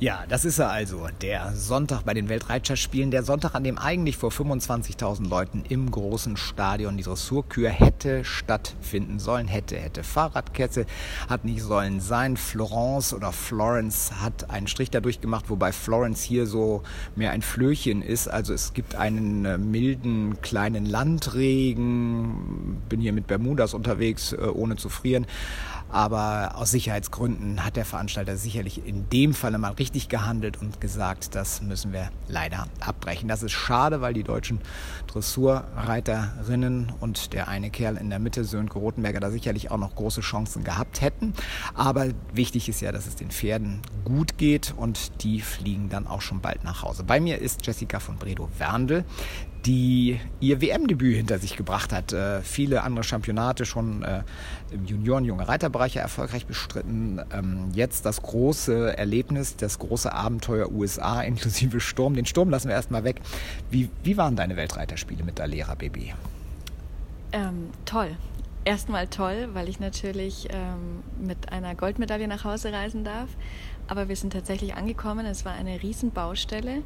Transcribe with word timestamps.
Ja, 0.00 0.24
das 0.30 0.46
ist 0.46 0.58
er 0.58 0.70
also. 0.70 1.08
Der 1.20 1.52
Sonntag 1.54 2.06
bei 2.06 2.14
den 2.14 2.30
Weltreiterspielen. 2.30 3.10
Der 3.10 3.22
Sonntag, 3.22 3.54
an 3.54 3.64
dem 3.64 3.76
eigentlich 3.76 4.16
vor 4.16 4.30
25.000 4.30 5.28
Leuten 5.28 5.62
im 5.68 5.90
großen 5.90 6.38
Stadion 6.38 6.96
die 6.96 7.02
Dressurkür 7.02 7.68
hätte 7.68 8.24
stattfinden 8.24 9.18
sollen. 9.18 9.46
Hätte, 9.46 9.76
hätte. 9.76 10.02
Fahrradkette 10.02 10.86
hat 11.28 11.44
nicht 11.44 11.60
sollen 11.60 12.00
sein. 12.00 12.38
Florence 12.38 13.12
oder 13.12 13.30
Florence 13.30 14.10
hat 14.22 14.48
einen 14.48 14.68
Strich 14.68 14.88
dadurch 14.90 15.20
gemacht, 15.20 15.50
wobei 15.50 15.70
Florence 15.70 16.22
hier 16.22 16.46
so 16.46 16.82
mehr 17.14 17.32
ein 17.32 17.42
Flöchen 17.42 18.00
ist. 18.00 18.26
Also 18.26 18.54
es 18.54 18.72
gibt 18.72 18.94
einen 18.94 19.44
äh, 19.44 19.58
milden 19.58 20.40
kleinen 20.40 20.86
Landregen. 20.86 22.80
Bin 22.88 23.02
hier 23.02 23.12
mit 23.12 23.26
Bermudas 23.26 23.74
unterwegs, 23.74 24.32
äh, 24.32 24.46
ohne 24.46 24.76
zu 24.76 24.88
frieren. 24.88 25.26
Aber 25.92 26.52
aus 26.54 26.70
Sicherheitsgründen 26.70 27.64
hat 27.64 27.74
der 27.76 27.84
Veranstalter 27.84 28.36
sicherlich 28.36 28.86
in 28.86 29.08
dem 29.10 29.34
Falle 29.34 29.58
mal 29.58 29.72
richtig 29.72 29.89
gehandelt 30.08 30.60
und 30.60 30.80
gesagt, 30.80 31.34
das 31.34 31.62
müssen 31.62 31.92
wir 31.92 32.10
leider 32.28 32.66
abbrechen. 32.80 33.28
Das 33.28 33.42
ist 33.42 33.52
schade, 33.52 34.00
weil 34.00 34.14
die 34.14 34.22
deutschen 34.22 34.60
Dressurreiterinnen 35.08 36.92
und 37.00 37.32
der 37.32 37.48
eine 37.48 37.70
Kerl 37.70 37.96
in 37.96 38.10
der 38.10 38.18
Mitte, 38.18 38.44
Sönke 38.44 38.78
Rotenberger, 38.78 39.20
da 39.20 39.30
sicherlich 39.30 39.70
auch 39.70 39.78
noch 39.78 39.94
große 39.94 40.20
Chancen 40.20 40.64
gehabt 40.64 41.00
hätten. 41.00 41.34
Aber 41.74 42.08
wichtig 42.32 42.68
ist 42.68 42.80
ja, 42.80 42.92
dass 42.92 43.06
es 43.06 43.16
den 43.16 43.30
Pferden 43.30 43.80
gut 44.04 44.38
geht 44.38 44.74
und 44.76 45.22
die 45.22 45.40
fliegen 45.40 45.88
dann 45.88 46.06
auch 46.06 46.20
schon 46.20 46.40
bald 46.40 46.64
nach 46.64 46.82
Hause. 46.82 47.04
Bei 47.04 47.20
mir 47.20 47.38
ist 47.38 47.66
Jessica 47.66 47.98
von 47.98 48.16
Bredow-Werndl 48.16 49.04
die 49.66 50.18
ihr 50.40 50.60
WM-Debüt 50.60 51.16
hinter 51.16 51.38
sich 51.38 51.56
gebracht 51.56 51.92
hat. 51.92 52.12
Äh, 52.12 52.40
viele 52.42 52.82
andere 52.82 53.04
Championate 53.04 53.66
schon 53.66 54.02
äh, 54.02 54.22
im 54.70 54.86
Junioren-, 54.86 55.24
junge 55.24 55.46
Reiterbereich 55.46 55.96
erfolgreich 55.96 56.46
bestritten. 56.46 57.20
Ähm, 57.32 57.70
jetzt 57.72 58.06
das 58.06 58.22
große 58.22 58.96
Erlebnis, 58.96 59.56
das 59.56 59.78
große 59.78 60.12
Abenteuer 60.12 60.70
USA 60.70 61.20
inklusive 61.30 61.80
Sturm. 61.80 62.14
Den 62.14 62.26
Sturm 62.26 62.50
lassen 62.50 62.68
wir 62.68 62.74
erstmal 62.74 63.04
weg. 63.04 63.20
Wie, 63.70 63.90
wie 64.02 64.16
waren 64.16 64.36
deine 64.36 64.56
Weltreiterspiele 64.56 65.24
mit 65.24 65.38
der 65.38 65.46
Lehrer 65.46 65.76
Baby? 65.76 66.14
Ähm, 67.32 67.70
toll. 67.84 68.16
Erstmal 68.64 69.06
toll, 69.08 69.48
weil 69.54 69.68
ich 69.68 69.80
natürlich 69.80 70.48
ähm, 70.50 71.02
mit 71.26 71.50
einer 71.50 71.74
Goldmedaille 71.74 72.28
nach 72.28 72.44
Hause 72.44 72.72
reisen 72.72 73.04
darf. 73.04 73.28
Aber 73.88 74.08
wir 74.08 74.16
sind 74.16 74.32
tatsächlich 74.32 74.74
angekommen. 74.74 75.26
Es 75.26 75.44
war 75.44 75.52
eine 75.52 75.82
Riesenbaustelle 75.82 76.82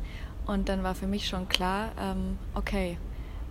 und 0.47 0.69
dann 0.69 0.83
war 0.83 0.95
für 0.95 1.07
mich 1.07 1.27
schon 1.27 1.49
klar, 1.49 1.93
ähm, 1.99 2.39
okay, 2.55 2.99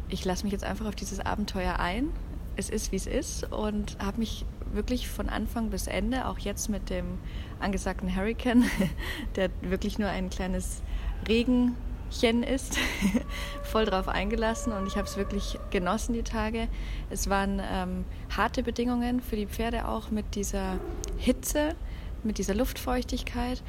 ich 0.09 0.25
lasse 0.25 0.43
mich 0.43 0.51
jetzt 0.51 0.63
einfach 0.63 0.85
auf 0.85 0.95
dieses 0.95 1.19
Abenteuer 1.19 1.79
ein. 1.79 2.09
Es 2.55 2.69
ist, 2.69 2.91
wie 2.91 2.97
es 2.97 3.07
ist 3.07 3.51
und 3.51 3.97
habe 3.99 4.19
mich 4.19 4.45
wirklich 4.73 5.07
von 5.07 5.29
Anfang 5.29 5.69
bis 5.69 5.87
Ende, 5.87 6.27
auch 6.27 6.39
jetzt 6.39 6.69
mit 6.69 6.89
dem 6.89 7.17
angesagten 7.59 8.15
Hurricane, 8.15 8.65
der 9.35 9.49
wirklich 9.61 9.97
nur 9.97 10.09
ein 10.09 10.29
kleines 10.29 10.81
Regenchen 11.27 12.43
ist, 12.43 12.77
voll 13.63 13.85
drauf 13.85 14.07
eingelassen 14.07 14.73
und 14.73 14.87
ich 14.87 14.97
habe 14.97 15.07
es 15.07 15.17
wirklich 15.17 15.57
genossen, 15.71 16.13
die 16.13 16.23
Tage. 16.23 16.67
Es 17.09 17.29
waren 17.29 17.61
ähm, 17.71 18.05
harte 18.35 18.61
Bedingungen 18.61 19.21
für 19.21 19.35
die 19.35 19.47
Pferde 19.47 19.87
auch 19.87 20.11
mit 20.11 20.35
dieser 20.35 20.79
Hitze, 21.17 21.75
mit 22.23 22.37
dieser 22.37 22.53
Luftfeuchtigkeit, 22.53 23.63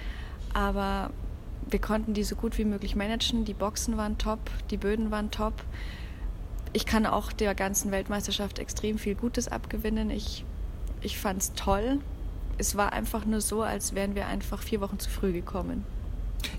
aber 0.53 1.11
wir 1.69 1.81
konnten 1.81 2.15
die 2.15 2.25
so 2.25 2.37
gut 2.37 2.59
wie 2.59 2.65
möglich 2.65 2.97
managen. 2.97 3.45
Die 3.45 3.55
Boxen 3.55 3.97
waren 3.97 4.19
top, 4.19 4.39
die 4.70 4.77
Böden 4.77 5.11
waren 5.11 5.31
top. 5.31 5.55
Ich 6.73 6.87
kann 6.87 7.06
auch 7.06 7.33
der 7.33 7.55
ganzen 7.55 7.91
Weltmeisterschaft 7.91 8.59
extrem 8.59 8.98
viel 8.98 9.15
Gutes 9.15 9.48
abgewinnen. 9.48 10.11
Ich, 10.11 10.45
ich 11.01 11.19
fand 11.19 11.43
es 11.43 11.53
toll. 11.55 12.01
Es 12.59 12.77
war 12.77 12.93
einfach 12.93 13.25
nur 13.25 13.41
so, 13.41 13.62
als 13.62 13.95
wären 13.95 14.15
wir 14.15 14.27
einfach 14.27 14.62
vier 14.62 14.81
Wochen 14.81 14.98
zu 14.98 15.11
früh 15.11 15.33
gekommen. 15.33 15.84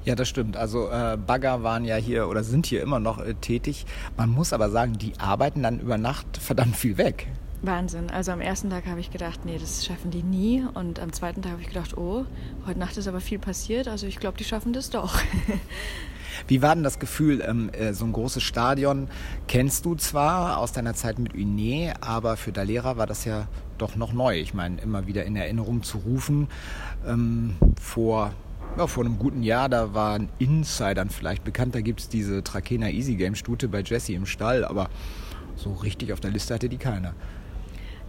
Ja, 0.03 0.15
das 0.15 0.27
stimmt. 0.27 0.57
Also 0.57 0.89
äh, 0.89 1.17
Bagger 1.17 1.63
waren 1.63 1.85
ja 1.85 1.95
hier 1.95 2.27
oder 2.27 2.43
sind 2.43 2.65
hier 2.65 2.81
immer 2.81 2.99
noch 2.99 3.19
äh, 3.19 3.33
tätig. 3.35 3.85
Man 4.17 4.29
muss 4.29 4.53
aber 4.53 4.69
sagen, 4.69 4.97
die 4.97 5.13
arbeiten 5.19 5.63
dann 5.63 5.79
über 5.79 5.97
Nacht 5.97 6.37
verdammt 6.37 6.75
viel 6.75 6.97
weg. 6.97 7.27
Wahnsinn. 7.65 8.09
Also 8.09 8.31
am 8.31 8.41
ersten 8.41 8.69
Tag 8.69 8.85
habe 8.85 8.99
ich 8.99 9.11
gedacht, 9.11 9.45
nee, 9.45 9.57
das 9.57 9.85
schaffen 9.85 10.11
die 10.11 10.23
nie. 10.23 10.65
Und 10.73 10.99
am 10.99 11.13
zweiten 11.13 11.41
Tag 11.41 11.53
habe 11.53 11.61
ich 11.61 11.67
gedacht, 11.67 11.97
oh, 11.97 12.25
heute 12.65 12.79
Nacht 12.79 12.97
ist 12.97 13.07
aber 13.07 13.21
viel 13.21 13.39
passiert. 13.39 13.87
Also 13.87 14.07
ich 14.07 14.17
glaube, 14.17 14.37
die 14.37 14.43
schaffen 14.43 14.73
das 14.73 14.89
doch. 14.89 15.19
Wie 16.47 16.61
war 16.61 16.75
denn 16.75 16.83
das 16.83 16.99
Gefühl, 16.99 17.43
ähm, 17.47 17.69
äh, 17.69 17.93
so 17.93 18.05
ein 18.05 18.11
großes 18.11 18.43
Stadion 18.43 19.07
kennst 19.47 19.85
du 19.85 19.95
zwar 19.95 20.57
aus 20.57 20.71
deiner 20.71 20.93
Zeit 20.93 21.17
mit 21.19 21.33
Uné, 21.33 21.93
aber 22.01 22.37
für 22.37 22.51
Dalera 22.51 22.97
war 22.97 23.07
das 23.07 23.25
ja 23.25 23.47
doch 23.77 23.95
noch 23.95 24.13
neu. 24.13 24.39
Ich 24.39 24.53
meine, 24.53 24.81
immer 24.81 25.07
wieder 25.07 25.25
in 25.25 25.35
Erinnerung 25.35 25.83
zu 25.83 25.99
rufen. 25.99 26.47
Ähm, 27.07 27.55
vor, 27.79 28.33
ja, 28.77 28.87
vor 28.87 29.05
einem 29.05 29.17
guten 29.17 29.43
Jahr, 29.43 29.69
da 29.69 29.93
waren 29.93 30.29
Insidern 30.39 31.09
vielleicht 31.09 31.43
bekannt, 31.43 31.75
da 31.75 31.81
gibt 31.81 32.01
es 32.01 32.09
diese 32.09 32.43
Trakehner 32.43 32.91
Easy 32.91 33.15
Game 33.15 33.35
Stute 33.35 33.67
bei 33.67 33.81
Jesse 33.81 34.13
im 34.13 34.25
Stall, 34.25 34.65
aber 34.65 34.89
so 35.55 35.73
richtig 35.73 36.11
auf 36.11 36.19
der 36.19 36.31
Liste 36.31 36.53
hatte 36.53 36.69
die 36.69 36.77
keiner. 36.77 37.13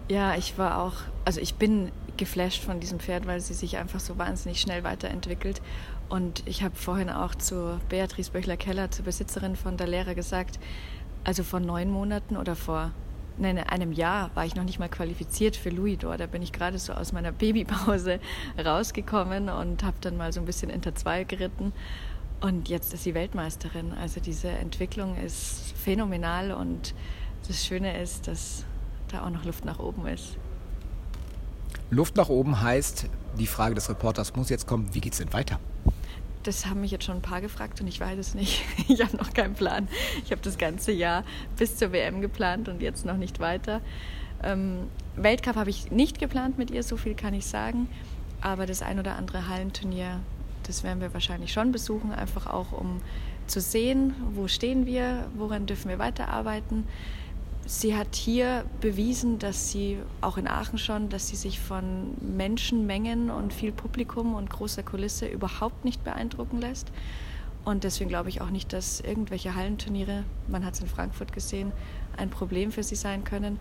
Ja, 0.08 0.36
ich 0.36 0.56
war 0.56 0.82
auch, 0.82 0.94
also 1.24 1.40
ich 1.40 1.56
bin 1.56 1.90
geflasht 2.16 2.62
von 2.62 2.78
diesem 2.78 3.00
Pferd, 3.00 3.26
weil 3.26 3.40
sie 3.40 3.54
sich 3.54 3.76
einfach 3.76 4.00
so 4.00 4.18
wahnsinnig 4.18 4.60
schnell 4.60 4.84
weiterentwickelt. 4.84 5.60
Und 6.08 6.44
ich 6.46 6.62
habe 6.62 6.76
vorhin 6.76 7.10
auch 7.10 7.34
zu 7.34 7.80
Beatrice 7.88 8.30
Böchler-Keller, 8.30 8.90
zur 8.92 9.04
Besitzerin 9.04 9.56
von 9.56 9.76
der 9.76 9.88
Lehrer, 9.88 10.14
gesagt, 10.14 10.60
also 11.24 11.42
vor 11.42 11.58
neun 11.58 11.90
Monaten 11.90 12.36
oder 12.36 12.54
vor 12.54 12.92
nein, 13.38 13.58
einem 13.58 13.92
Jahr 13.92 14.30
war 14.34 14.46
ich 14.46 14.54
noch 14.54 14.62
nicht 14.62 14.78
mal 14.78 14.88
qualifiziert 14.88 15.56
für 15.56 15.70
Louis 15.70 15.78
Louisdor. 15.78 16.16
Da 16.16 16.26
bin 16.26 16.42
ich 16.42 16.52
gerade 16.52 16.78
so 16.78 16.92
aus 16.92 17.12
meiner 17.12 17.32
Babypause 17.32 18.20
rausgekommen 18.64 19.48
und 19.48 19.82
habe 19.82 19.96
dann 20.00 20.16
mal 20.16 20.32
so 20.32 20.40
ein 20.40 20.46
bisschen 20.46 20.70
Inter 20.70 20.94
2 20.94 21.24
geritten. 21.24 21.72
Und 22.40 22.68
jetzt 22.68 22.94
ist 22.94 23.02
sie 23.02 23.14
Weltmeisterin. 23.14 23.92
Also 23.92 24.20
diese 24.20 24.48
Entwicklung 24.48 25.16
ist 25.16 25.74
phänomenal 25.76 26.52
und 26.52 26.94
das 27.48 27.66
Schöne 27.66 28.00
ist, 28.00 28.28
dass 28.28 28.64
da 29.08 29.24
auch 29.24 29.30
noch 29.30 29.44
Luft 29.44 29.64
nach 29.64 29.78
oben 29.78 30.06
ist. 30.06 30.36
Luft 31.90 32.16
nach 32.16 32.28
oben 32.28 32.60
heißt, 32.60 33.06
die 33.38 33.46
Frage 33.46 33.74
des 33.74 33.88
Reporters 33.88 34.34
muss 34.34 34.50
jetzt 34.50 34.66
kommen, 34.66 34.92
wie 34.92 35.00
geht 35.00 35.12
es 35.12 35.18
denn 35.18 35.32
weiter? 35.32 35.60
Das 36.42 36.66
haben 36.66 36.80
mich 36.80 36.90
jetzt 36.90 37.04
schon 37.04 37.16
ein 37.16 37.22
paar 37.22 37.40
gefragt 37.40 37.80
und 37.80 37.86
ich 37.86 38.00
weiß 38.00 38.18
es 38.18 38.34
nicht. 38.34 38.62
Ich 38.88 39.02
habe 39.02 39.16
noch 39.16 39.32
keinen 39.32 39.54
Plan. 39.54 39.88
Ich 40.24 40.30
habe 40.30 40.40
das 40.42 40.58
ganze 40.58 40.92
Jahr 40.92 41.24
bis 41.56 41.76
zur 41.76 41.92
WM 41.92 42.20
geplant 42.20 42.68
und 42.68 42.80
jetzt 42.80 43.04
noch 43.04 43.16
nicht 43.16 43.40
weiter. 43.40 43.80
Ähm, 44.42 44.88
Weltcup 45.16 45.56
habe 45.56 45.70
ich 45.70 45.90
nicht 45.90 46.18
geplant 46.18 46.56
mit 46.56 46.70
ihr, 46.70 46.82
so 46.82 46.96
viel 46.96 47.14
kann 47.14 47.34
ich 47.34 47.46
sagen. 47.46 47.88
Aber 48.40 48.66
das 48.66 48.82
ein 48.82 48.98
oder 48.98 49.16
andere 49.16 49.48
Hallenturnier, 49.48 50.20
das 50.64 50.84
werden 50.84 51.00
wir 51.00 51.12
wahrscheinlich 51.14 51.52
schon 51.52 51.72
besuchen, 51.72 52.12
einfach 52.12 52.46
auch 52.46 52.72
um 52.72 53.00
zu 53.46 53.60
sehen, 53.60 54.14
wo 54.34 54.46
stehen 54.48 54.86
wir, 54.86 55.28
woran 55.36 55.66
dürfen 55.66 55.88
wir 55.88 55.98
weiterarbeiten 55.98 56.84
sie 57.66 57.96
hat 57.96 58.14
hier 58.14 58.64
bewiesen, 58.80 59.38
dass 59.38 59.70
sie 59.70 59.98
auch 60.20 60.38
in 60.38 60.46
Aachen 60.46 60.78
schon, 60.78 61.08
dass 61.08 61.28
sie 61.28 61.36
sich 61.36 61.60
von 61.60 62.14
Menschenmengen 62.20 63.30
und 63.30 63.52
viel 63.52 63.72
Publikum 63.72 64.34
und 64.34 64.48
großer 64.48 64.82
Kulisse 64.82 65.26
überhaupt 65.26 65.84
nicht 65.84 66.04
beeindrucken 66.04 66.60
lässt. 66.60 66.90
Und 67.64 67.82
deswegen 67.82 68.08
glaube 68.08 68.28
ich 68.28 68.40
auch 68.40 68.50
nicht, 68.50 68.72
dass 68.72 69.00
irgendwelche 69.00 69.56
Hallenturniere, 69.56 70.22
man 70.46 70.64
hat 70.64 70.74
es 70.74 70.80
in 70.80 70.86
Frankfurt 70.86 71.32
gesehen, 71.32 71.72
ein 72.16 72.30
Problem 72.30 72.70
für 72.70 72.84
sie 72.84 72.94
sein 72.94 73.24
können. 73.24 73.58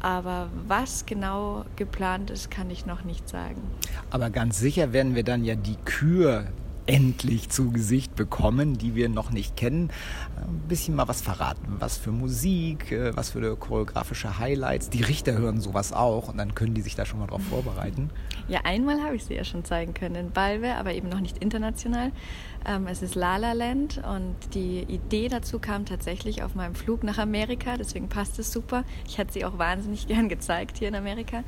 Aber 0.00 0.50
was 0.66 1.06
genau 1.06 1.64
geplant 1.76 2.30
ist, 2.30 2.50
kann 2.50 2.68
ich 2.70 2.86
noch 2.86 3.04
nicht 3.04 3.28
sagen. 3.28 3.62
Aber 4.10 4.30
ganz 4.30 4.58
sicher 4.58 4.92
werden 4.92 5.14
wir 5.14 5.22
dann 5.22 5.44
ja 5.44 5.54
die 5.54 5.76
Kür 5.84 6.48
endlich 6.86 7.48
zu 7.48 7.70
Gesicht 7.70 8.14
bekommen, 8.14 8.78
die 8.78 8.94
wir 8.94 9.08
noch 9.08 9.30
nicht 9.30 9.56
kennen. 9.56 9.90
Ein 10.36 10.68
bisschen 10.68 10.94
mal 10.94 11.08
was 11.08 11.22
verraten. 11.22 11.76
Was 11.78 11.96
für 11.96 12.10
Musik, 12.10 12.92
äh, 12.92 13.16
was 13.16 13.30
für 13.30 13.56
choreografische 13.56 14.38
Highlights. 14.38 14.90
Die 14.90 15.02
Richter 15.02 15.34
hören 15.34 15.60
sowas 15.60 15.92
auch 15.92 16.28
und 16.28 16.38
dann 16.38 16.54
können 16.54 16.74
die 16.74 16.80
sich 16.82 16.94
da 16.94 17.06
schon 17.06 17.20
mal 17.20 17.26
drauf 17.26 17.42
vorbereiten. 17.42 18.10
Ja, 18.48 18.60
einmal 18.64 19.02
habe 19.02 19.16
ich 19.16 19.24
sie 19.24 19.34
ja 19.34 19.44
schon 19.44 19.64
zeigen 19.64 19.94
können 19.94 20.14
in 20.14 20.30
Balve, 20.30 20.74
aber 20.74 20.94
eben 20.94 21.08
noch 21.08 21.20
nicht 21.20 21.38
international. 21.38 22.12
Ähm, 22.66 22.86
es 22.86 23.02
ist 23.02 23.14
La 23.14 23.36
La 23.36 23.52
Land 23.52 24.00
und 24.08 24.34
die 24.54 24.80
Idee 24.80 25.28
dazu 25.28 25.58
kam 25.58 25.86
tatsächlich 25.86 26.42
auf 26.42 26.54
meinem 26.54 26.74
Flug 26.74 27.02
nach 27.02 27.18
Amerika, 27.18 27.76
deswegen 27.76 28.08
passt 28.08 28.38
es 28.38 28.52
super. 28.52 28.84
Ich 29.06 29.18
hatte 29.18 29.32
sie 29.32 29.44
auch 29.44 29.58
wahnsinnig 29.58 30.06
gern 30.12 30.28
gezeigt 30.28 30.78
hier 30.78 30.88
in 30.88 30.94
Amerika 30.94 31.44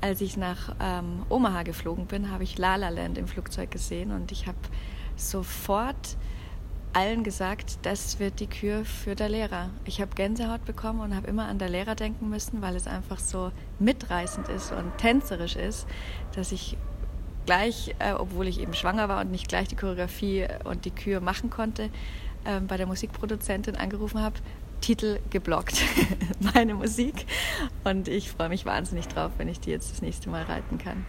als 0.00 0.20
ich 0.20 0.36
nach 0.36 0.74
ähm, 0.80 1.22
Omaha 1.28 1.62
geflogen 1.62 2.06
bin, 2.06 2.30
habe 2.30 2.44
ich 2.44 2.58
La 2.58 2.76
La 2.76 2.88
Land 2.88 3.18
im 3.18 3.26
Flugzeug 3.26 3.70
gesehen 3.70 4.12
und 4.12 4.32
ich 4.32 4.46
habe 4.46 4.58
sofort 5.16 6.16
allen 6.92 7.22
gesagt, 7.22 7.78
das 7.82 8.18
wird 8.18 8.40
die 8.40 8.46
Kür 8.46 8.84
für 8.84 9.14
der 9.14 9.28
Lehrer. 9.28 9.70
Ich 9.84 10.00
habe 10.00 10.14
Gänsehaut 10.14 10.64
bekommen 10.64 11.00
und 11.00 11.14
habe 11.14 11.26
immer 11.26 11.46
an 11.46 11.58
der 11.58 11.68
Lehrer 11.68 11.94
denken 11.94 12.28
müssen, 12.28 12.62
weil 12.62 12.76
es 12.76 12.86
einfach 12.86 13.18
so 13.18 13.52
mitreißend 13.78 14.48
ist 14.48 14.72
und 14.72 14.96
tänzerisch 14.98 15.56
ist, 15.56 15.86
dass 16.34 16.52
ich 16.52 16.76
gleich, 17.46 17.94
äh, 17.98 18.12
obwohl 18.12 18.46
ich 18.46 18.60
eben 18.60 18.74
schwanger 18.74 19.08
war 19.08 19.20
und 19.20 19.30
nicht 19.30 19.48
gleich 19.48 19.68
die 19.68 19.76
Choreografie 19.76 20.46
und 20.64 20.84
die 20.84 20.90
Kür 20.90 21.20
machen 21.20 21.50
konnte, 21.50 21.90
äh, 22.44 22.60
bei 22.60 22.76
der 22.76 22.86
Musikproduzentin 22.86 23.76
angerufen 23.76 24.20
habe, 24.20 24.36
Titel 24.80 25.18
geblockt, 25.30 25.82
meine 26.54 26.74
Musik. 26.74 27.26
Und 27.84 28.08
ich 28.08 28.30
freue 28.30 28.48
mich 28.48 28.66
wahnsinnig 28.66 29.08
drauf, 29.08 29.32
wenn 29.38 29.48
ich 29.48 29.60
die 29.60 29.70
jetzt 29.70 29.90
das 29.90 30.02
nächste 30.02 30.30
Mal 30.30 30.44
reiten 30.44 30.78
kann. 30.78 31.06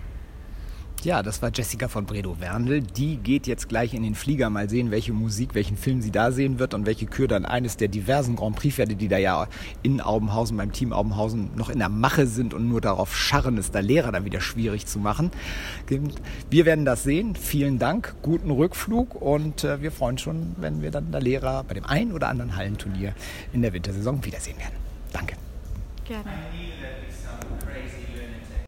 Ja, 1.05 1.23
das 1.23 1.41
war 1.41 1.49
Jessica 1.53 1.87
von 1.87 2.05
Bredow-Werndl. 2.05 2.81
Die 2.81 3.17
geht 3.17 3.47
jetzt 3.47 3.69
gleich 3.69 3.93
in 3.93 4.03
den 4.03 4.15
Flieger. 4.15 4.49
Mal 4.49 4.69
sehen, 4.69 4.91
welche 4.91 5.13
Musik, 5.13 5.55
welchen 5.55 5.77
Film 5.77 6.01
sie 6.01 6.11
da 6.11 6.31
sehen 6.31 6.59
wird 6.59 6.73
und 6.73 6.85
welche 6.85 7.05
Kür 7.05 7.27
dann 7.27 7.45
eines 7.45 7.77
der 7.77 7.87
diversen 7.87 8.35
Grand 8.35 8.57
Prix-Pferde, 8.57 8.95
die 8.95 9.07
da 9.07 9.17
ja 9.17 9.47
in 9.81 10.01
Aubenhausen, 10.01 10.57
beim 10.57 10.73
Team 10.73 10.91
Aubenhausen 10.91 11.51
noch 11.55 11.69
in 11.69 11.79
der 11.79 11.89
Mache 11.89 12.27
sind 12.27 12.53
und 12.53 12.67
nur 12.67 12.81
darauf 12.81 13.15
scharren, 13.15 13.57
es 13.57 13.71
da 13.71 13.79
Lehrer 13.79 14.11
dann 14.11 14.25
wieder 14.25 14.41
schwierig 14.41 14.85
zu 14.85 14.99
machen. 14.99 15.31
Wir 16.49 16.65
werden 16.65 16.83
das 16.83 17.03
sehen. 17.03 17.35
Vielen 17.35 17.79
Dank, 17.79 18.15
guten 18.21 18.51
Rückflug 18.51 19.15
und 19.15 19.63
äh, 19.63 19.81
wir 19.81 19.91
freuen 19.91 20.15
uns 20.15 20.21
schon, 20.21 20.55
wenn 20.57 20.81
wir 20.81 20.91
dann 20.91 21.11
da 21.11 21.19
Lehrer 21.19 21.63
bei 21.63 21.75
dem 21.75 21.85
einen 21.85 22.11
oder 22.11 22.27
anderen 22.27 22.55
Hallenturnier 22.55 23.13
in 23.53 23.61
der 23.61 23.73
Wintersaison 23.73 24.23
wiedersehen 24.25 24.57
werden. 24.57 24.75
Danke. 25.13 25.35
Gerne. 26.05 26.29